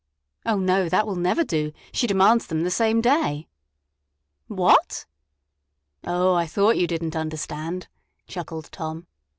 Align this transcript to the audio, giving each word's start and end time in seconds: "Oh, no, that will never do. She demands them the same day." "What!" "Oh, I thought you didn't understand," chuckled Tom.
"Oh, 0.47 0.57
no, 0.57 0.89
that 0.89 1.05
will 1.05 1.15
never 1.15 1.43
do. 1.43 1.73
She 1.91 2.07
demands 2.07 2.47
them 2.47 2.63
the 2.63 2.71
same 2.71 3.01
day." 3.01 3.47
"What!" 4.47 5.05
"Oh, 6.03 6.33
I 6.33 6.47
thought 6.47 6.77
you 6.77 6.87
didn't 6.87 7.15
understand," 7.15 7.87
chuckled 8.27 8.69
Tom. 8.71 9.05